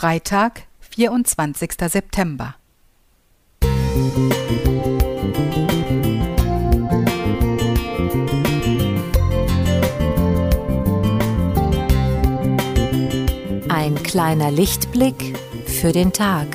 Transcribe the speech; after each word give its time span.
Freitag, 0.00 0.62
24. 0.96 1.72
September. 1.88 2.54
Ein 13.68 14.02
kleiner 14.02 14.50
Lichtblick 14.50 15.38
für 15.66 15.92
den 15.92 16.14
Tag. 16.14 16.46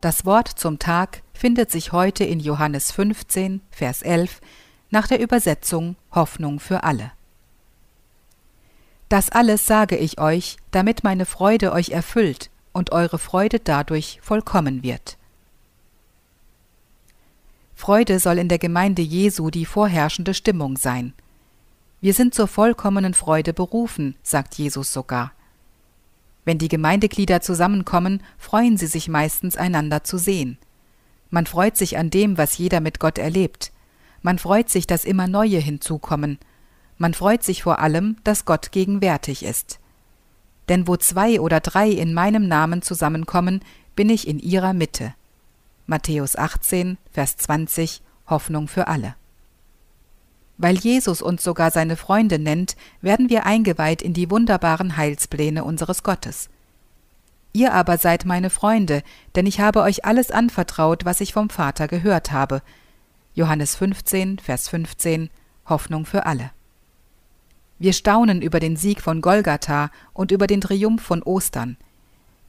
Das 0.00 0.24
Wort 0.24 0.48
zum 0.48 0.78
Tag 0.78 1.22
findet 1.34 1.70
sich 1.70 1.92
heute 1.92 2.24
in 2.24 2.40
Johannes 2.40 2.90
15, 2.90 3.60
Vers 3.70 4.00
11 4.00 4.40
nach 4.88 5.06
der 5.06 5.20
Übersetzung 5.20 5.94
Hoffnung 6.10 6.58
für 6.58 6.84
alle. 6.84 7.12
Das 9.10 9.28
alles 9.28 9.66
sage 9.66 9.96
ich 9.98 10.18
euch, 10.18 10.56
damit 10.70 11.04
meine 11.04 11.26
Freude 11.26 11.72
euch 11.72 11.90
erfüllt 11.90 12.48
und 12.72 12.92
eure 12.92 13.18
Freude 13.18 13.60
dadurch 13.60 14.20
vollkommen 14.22 14.82
wird. 14.82 15.18
Freude 17.74 18.20
soll 18.20 18.38
in 18.38 18.48
der 18.48 18.58
Gemeinde 18.58 19.02
Jesu 19.02 19.50
die 19.50 19.66
vorherrschende 19.66 20.32
Stimmung 20.32 20.78
sein. 20.78 21.12
Wir 22.00 22.14
sind 22.14 22.34
zur 22.34 22.48
vollkommenen 22.48 23.12
Freude 23.12 23.52
berufen, 23.52 24.14
sagt 24.22 24.54
Jesus 24.54 24.94
sogar. 24.94 25.32
Wenn 26.50 26.58
die 26.58 26.66
Gemeindeglieder 26.66 27.40
zusammenkommen, 27.40 28.24
freuen 28.36 28.76
sie 28.76 28.88
sich 28.88 29.06
meistens 29.06 29.56
einander 29.56 30.02
zu 30.02 30.18
sehen. 30.18 30.58
Man 31.28 31.46
freut 31.46 31.76
sich 31.76 31.96
an 31.96 32.10
dem, 32.10 32.38
was 32.38 32.58
jeder 32.58 32.80
mit 32.80 32.98
Gott 32.98 33.18
erlebt. 33.18 33.70
Man 34.20 34.36
freut 34.36 34.68
sich, 34.68 34.88
dass 34.88 35.04
immer 35.04 35.28
neue 35.28 35.58
hinzukommen. 35.58 36.40
Man 36.98 37.14
freut 37.14 37.44
sich 37.44 37.62
vor 37.62 37.78
allem, 37.78 38.16
dass 38.24 38.46
Gott 38.46 38.72
gegenwärtig 38.72 39.44
ist. 39.44 39.78
Denn 40.68 40.88
wo 40.88 40.96
zwei 40.96 41.40
oder 41.40 41.60
drei 41.60 41.88
in 41.88 42.14
meinem 42.14 42.48
Namen 42.48 42.82
zusammenkommen, 42.82 43.60
bin 43.94 44.10
ich 44.10 44.26
in 44.26 44.40
ihrer 44.40 44.72
Mitte. 44.72 45.14
Matthäus 45.86 46.34
18, 46.34 46.98
Vers 47.12 47.36
20 47.36 48.02
Hoffnung 48.26 48.66
für 48.66 48.88
alle. 48.88 49.14
Weil 50.62 50.76
Jesus 50.76 51.22
uns 51.22 51.42
sogar 51.42 51.70
seine 51.70 51.96
Freunde 51.96 52.38
nennt, 52.38 52.76
werden 53.00 53.30
wir 53.30 53.46
eingeweiht 53.46 54.02
in 54.02 54.12
die 54.12 54.30
wunderbaren 54.30 54.98
Heilspläne 54.98 55.64
unseres 55.64 56.02
Gottes. 56.02 56.50
Ihr 57.54 57.72
aber 57.72 57.96
seid 57.96 58.26
meine 58.26 58.50
Freunde, 58.50 59.02
denn 59.34 59.46
ich 59.46 59.60
habe 59.60 59.80
euch 59.80 60.04
alles 60.04 60.30
anvertraut, 60.30 61.06
was 61.06 61.22
ich 61.22 61.32
vom 61.32 61.48
Vater 61.48 61.88
gehört 61.88 62.30
habe. 62.30 62.60
Johannes 63.34 63.74
15, 63.74 64.38
Vers 64.38 64.68
15 64.68 65.30
Hoffnung 65.66 66.04
für 66.04 66.26
alle. 66.26 66.50
Wir 67.78 67.94
staunen 67.94 68.42
über 68.42 68.60
den 68.60 68.76
Sieg 68.76 69.00
von 69.00 69.22
Golgatha 69.22 69.90
und 70.12 70.30
über 70.30 70.46
den 70.46 70.60
Triumph 70.60 71.00
von 71.00 71.22
Ostern. 71.22 71.78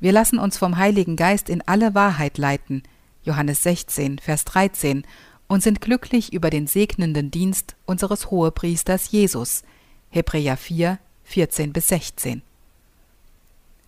Wir 0.02 0.12
lassen 0.12 0.38
uns 0.38 0.58
vom 0.58 0.76
Heiligen 0.76 1.16
Geist 1.16 1.48
in 1.48 1.62
alle 1.66 1.96
Wahrheit 1.96 2.38
leiten. 2.38 2.84
Johannes 3.24 3.64
16, 3.64 4.20
Vers 4.20 4.44
13 4.44 5.04
und 5.52 5.62
sind 5.62 5.82
glücklich 5.82 6.32
über 6.32 6.50
den 6.50 6.66
segnenden 6.66 7.30
Dienst 7.30 7.76
unseres 7.86 8.32
Hohepriesters 8.32 9.12
Jesus. 9.12 9.64
Hebräer 10.10 10.56
4, 10.56 10.98
14 11.26 11.74
bis 11.74 11.90
16. 11.90 12.42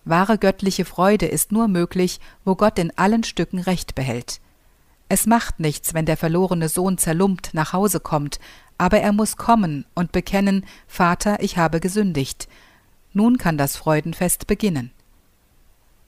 Wahre 0.04 0.36
göttliche 0.36 0.84
Freude 0.84 1.24
ist 1.24 1.52
nur 1.52 1.66
möglich, 1.68 2.20
wo 2.44 2.54
Gott 2.54 2.78
in 2.78 2.92
allen 2.98 3.24
Stücken 3.24 3.60
Recht 3.60 3.94
behält. 3.94 4.42
Es 5.08 5.24
macht 5.24 5.58
nichts, 5.58 5.94
wenn 5.94 6.04
der 6.04 6.18
verlorene 6.18 6.68
Sohn 6.68 6.98
zerlumpt 6.98 7.54
nach 7.54 7.72
Hause 7.72 7.98
kommt, 7.98 8.40
aber 8.76 9.00
er 9.00 9.14
muss 9.14 9.38
kommen 9.38 9.86
und 9.94 10.12
bekennen, 10.12 10.66
Vater, 10.86 11.42
ich 11.42 11.56
habe 11.56 11.80
gesündigt. 11.80 12.46
Nun 13.14 13.38
kann 13.38 13.56
das 13.56 13.78
Freudenfest 13.78 14.46
beginnen. 14.46 14.90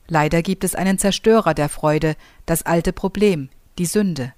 Leider 0.07 0.43
gibt 0.43 0.63
es 0.63 0.75
einen 0.75 0.99
Zerstörer 0.99 1.55
der 1.55 1.67
Freude, 1.67 2.15
das 2.45 2.61
alte 2.61 2.93
Problem, 2.93 3.49
die 3.79 3.87
Sünde. 3.87 4.33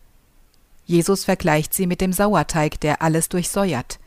Jesus 0.89 1.23
vergleicht 1.23 1.75
sie 1.75 1.85
mit 1.85 2.01
dem 2.01 2.11
Sauerteig, 2.11 2.79
der 2.79 3.03
alles 3.03 3.29
durchsäuert. 3.29 3.99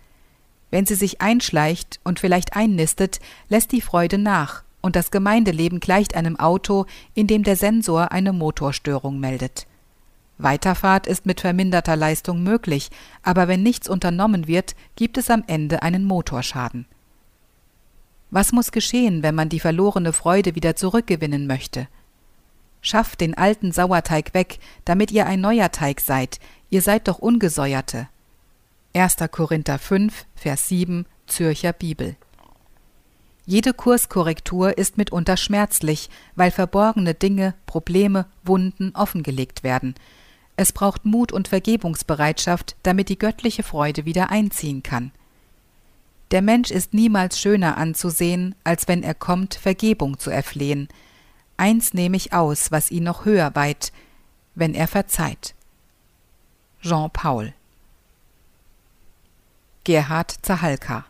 Wenn 0.72 0.84
sie 0.84 0.96
sich 0.96 1.20
einschleicht 1.20 2.00
und 2.02 2.18
vielleicht 2.18 2.56
einnistet, 2.56 3.20
lässt 3.48 3.70
die 3.70 3.80
Freude 3.80 4.18
nach, 4.18 4.64
und 4.80 4.96
das 4.96 5.12
Gemeindeleben 5.12 5.78
gleicht 5.78 6.16
einem 6.16 6.36
Auto, 6.40 6.86
in 7.14 7.28
dem 7.28 7.44
der 7.44 7.54
Sensor 7.54 8.10
eine 8.10 8.32
Motorstörung 8.32 9.20
meldet. 9.20 9.68
Weiterfahrt 10.38 11.06
ist 11.06 11.24
mit 11.24 11.40
verminderter 11.40 11.94
Leistung 11.94 12.42
möglich, 12.42 12.90
aber 13.22 13.46
wenn 13.46 13.62
nichts 13.62 13.88
unternommen 13.88 14.48
wird, 14.48 14.74
gibt 14.96 15.18
es 15.18 15.30
am 15.30 15.44
Ende 15.46 15.84
einen 15.84 16.04
Motorschaden. 16.04 16.86
Was 18.32 18.50
muss 18.50 18.72
geschehen, 18.72 19.22
wenn 19.22 19.36
man 19.36 19.48
die 19.48 19.60
verlorene 19.60 20.12
Freude 20.12 20.56
wieder 20.56 20.74
zurückgewinnen 20.74 21.46
möchte? 21.46 21.86
Schafft 22.82 23.22
den 23.22 23.34
alten 23.34 23.72
Sauerteig 23.72 24.34
weg, 24.34 24.58
damit 24.84 25.10
ihr 25.10 25.26
ein 25.26 25.40
neuer 25.40 25.72
Teig 25.72 26.00
seid, 26.00 26.38
Ihr 26.72 26.80
seid 26.80 27.06
doch 27.06 27.18
Ungesäuerte. 27.18 28.08
1. 28.94 29.16
Korinther 29.30 29.78
5, 29.78 30.24
Vers 30.34 30.68
7, 30.68 31.04
Zürcher 31.26 31.74
Bibel. 31.74 32.16
Jede 33.44 33.74
Kurskorrektur 33.74 34.78
ist 34.78 34.96
mitunter 34.96 35.36
schmerzlich, 35.36 36.08
weil 36.34 36.50
verborgene 36.50 37.12
Dinge, 37.12 37.52
Probleme, 37.66 38.24
Wunden 38.42 38.92
offengelegt 38.94 39.62
werden. 39.62 39.94
Es 40.56 40.72
braucht 40.72 41.04
Mut 41.04 41.30
und 41.30 41.48
Vergebungsbereitschaft, 41.48 42.74
damit 42.84 43.10
die 43.10 43.18
göttliche 43.18 43.64
Freude 43.64 44.06
wieder 44.06 44.30
einziehen 44.30 44.82
kann. 44.82 45.12
Der 46.30 46.40
Mensch 46.40 46.70
ist 46.70 46.94
niemals 46.94 47.38
schöner 47.38 47.76
anzusehen, 47.76 48.54
als 48.64 48.88
wenn 48.88 49.02
er 49.02 49.14
kommt, 49.14 49.56
Vergebung 49.56 50.18
zu 50.18 50.30
erflehen. 50.30 50.88
Eins 51.62 51.94
nehme 51.94 52.16
ich 52.16 52.32
aus, 52.32 52.72
was 52.72 52.90
ihn 52.90 53.04
noch 53.04 53.24
höher 53.24 53.54
weiht, 53.54 53.92
wenn 54.56 54.74
er 54.74 54.88
verzeiht. 54.88 55.54
Jean 56.80 57.08
Paul 57.08 57.54
Gerhard 59.84 60.34
Zahalka 60.42 61.04